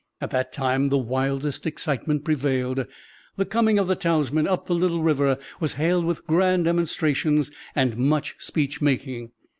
At 0.19 0.31
that 0.31 0.51
time 0.51 0.89
the 0.89 0.97
wildest 0.97 1.67
excitement 1.67 2.23
prevailed. 2.25 2.87
The 3.35 3.45
coming 3.45 3.77
of 3.77 3.87
the 3.87 3.95
Talisman 3.95 4.47
up 4.47 4.65
their 4.65 4.75
little 4.75 5.03
river 5.03 5.37
was 5.59 5.75
hailed 5.75 6.05
with 6.05 6.25
grand 6.25 6.65
demonstrations 6.65 7.51
and 7.75 7.95
much 7.97 8.35
speech 8.39 8.81
making. 8.81 9.29